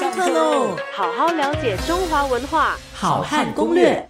[0.00, 0.76] 上课喽！
[0.94, 4.08] 好好了解中华文化，好汉攻略。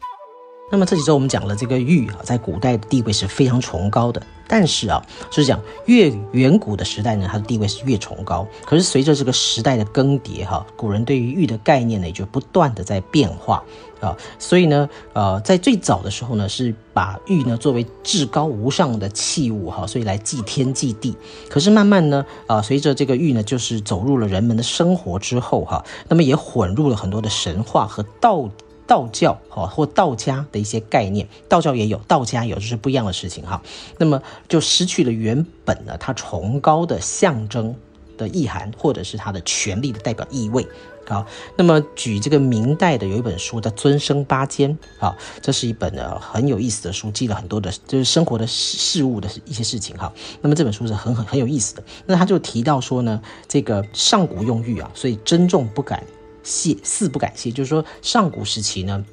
[0.71, 4.23] 那么这几周我们讲了这个玉啊，在古代的地位是非常崇高的。
[4.47, 5.01] 但是啊，
[5.31, 8.47] 就是讲越远古的时代呢，它的地位是越崇高。
[8.65, 13.63] 可是随着这个时代的更迭哈，古人对于玉的概念呢，也就不断的在变化
[14.01, 14.17] 啊。
[14.41, 21.17] 所以呢，呃，在最早的时候呢，是把玉呢作为至高无上的器物哈，所以来祭天祭地。
[21.49, 28.49] 可是慢慢呢，啊，随着这个玉呢，就是走入了人们的生活之后哈，那么也混入了很多的神话和道。
[28.91, 33.63] 道教哈或道家的一些概念，道教也有，道家有，这是不一样的事情哈。
[33.99, 37.77] 那么就失去了原本呢它崇高的象征
[38.19, 40.67] 的意涵，或者是它的权力的代表意味。
[41.07, 41.25] 好，
[41.57, 50.13] 那么举这个明代的有一本书叫《尊生八间》啊，这是一本呢很有意思的书，记了很多的就是生活的事事物的一些事情哈。
[50.41, 56.05] 那么这本书是很很很有意思的，那他就提到说呢，这个上古用玉啊，所以珍重不敢。
[56.43, 59.05] 谢四不感谢，就是说上古时期呢，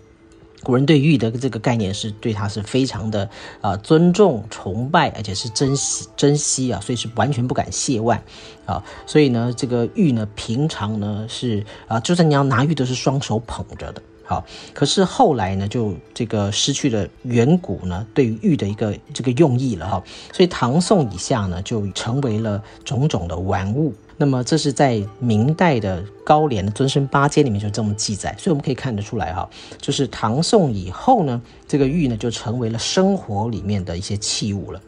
[0.64, 3.30] 古人对玉的这个概念是对它是非常的
[3.61, 8.22] 啊尊重、崇拜，而且是珍惜、珍惜啊，所以是完全不敢亵玩
[8.66, 8.84] 啊。
[9.06, 14.02] 所以呢，这个玉呢，平常呢是啊，就算你要拿玉，都是双手捧着的。
[14.23, 20.03] 好，可是后来呢，就这个失去了远古呢对于玉的一个这个用意了哈。
[20.34, 23.94] 所以唐宋以下呢，就成为了种种的玩物。
[24.20, 29.48] 那么这是在明代的高廉的《尊生八阶里面就这么记载，所以我们可以看得出来哈，
[29.80, 34.82] 就是唐宋以后呢，这个玉呢就成为了生活里面的一些器物了。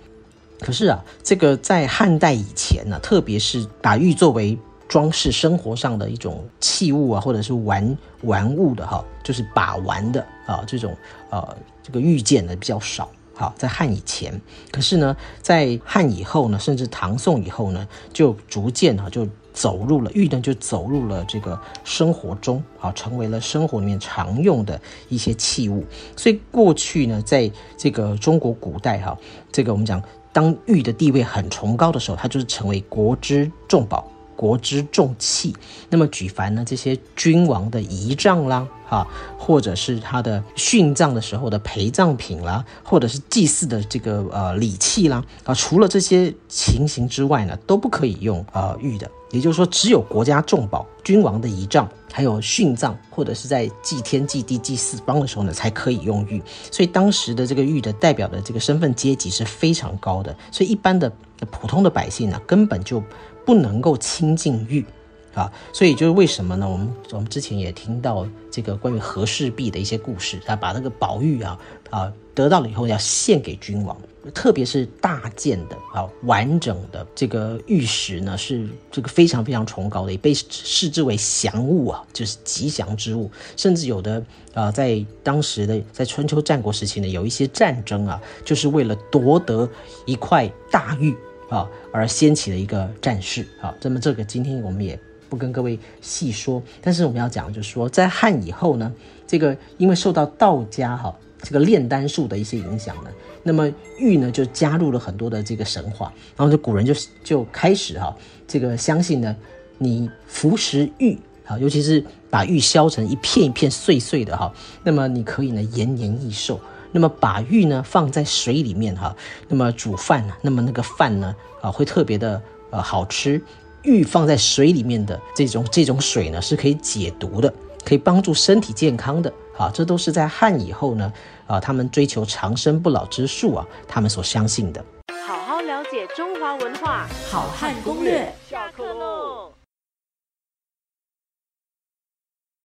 [0.59, 10.97] 可是啊，这个在汉代以前呢，特别是把玉作为装饰生活上的一种器物啊，或者是玩玩物的哈，就是把玩的啊，这种
[11.29, 13.07] 呃这个玉件呢比较少。
[13.39, 25.85] 好，在汉以前，可是呢，在汉以后呢，甚至唐宋以后呢，就逐渐哈就走入了玉呢，就走入了这个生活中，好，成为了生活里面常用的一些器物。
[26.17, 29.17] 所以过去呢，在这个中国古代哈，
[29.53, 30.03] 这个我们讲，
[30.33, 34.05] 当玉的地位很崇高的时候，它就是成为国之重宝。
[34.39, 35.53] 国之重器，
[35.89, 39.05] 那么举凡呢这些君王的仪仗啦，哈，
[39.37, 49.11] 或者是他的殉葬的时候的陪葬品啦，或者是祭祀的这个呃礼器啦，啊，除了这些情形之外呢，都不可以用呃玉的。
[49.31, 56.41] 也就是说，只有国家重宝、君王的仪仗，还有殉葬或者是在祭天、祭地、祭四方的时候呢，才可以用玉。
[56.71, 61.11] 所以当时的这个玉的代表的这个身份阶级是非常高的，所以一般的
[61.51, 63.03] 普通的百姓呢，根本就。
[63.49, 64.85] 不能够亲近玉，
[65.33, 66.69] 啊，所以就是为什么呢？
[66.69, 71.59] 我们我们之前也听到这个关于和氏璧的一些故事，他把那个宝玉啊
[71.89, 73.97] 啊得到了以后要献给君王，
[74.35, 83.31] 特别是大件的啊完整的这个玉石呢，是这个非常非常崇高的，也被视之为祥物啊，就是吉祥之物。
[83.57, 84.23] 甚至有的
[84.53, 89.67] 啊，在当时的在春秋战国时期呢，有一些战争啊，就是为了夺得
[90.05, 91.17] 一块大玉。
[91.49, 93.75] 啊，而掀起了一个战事啊。
[93.81, 98.91] 那么这个今天我们也不跟各位细说，但是我们要讲就是说，在汉以后呢，
[99.27, 103.09] 这个因为受到道家哈这个炼丹术的一些影响呢，
[103.43, 106.93] 那么玉呢就加入了很多的这个神话，然后这古人就
[107.23, 108.15] 就开始哈
[108.47, 109.35] 这个相信呢，
[109.77, 116.59] 你服食玉啊，尤其是把玉削成一片一片碎碎的哈，那么你可以呢延年益寿。
[116.91, 119.15] 那么把玉呢放在水里面哈，
[119.47, 122.41] 那么煮饭呢，那么那个饭呢啊会特别的
[122.71, 123.41] 呃好吃。
[123.83, 127.53] 玉放在水里面的这种这种水呢是可以解毒的，
[127.85, 131.13] 可以帮助身体健康的啊，这都是在汉以后呢
[131.47, 134.83] 啊他们追求长生不老之术啊，他们所相信的。
[135.25, 139.53] 好好了解中华文化，好汉攻略，下课喽。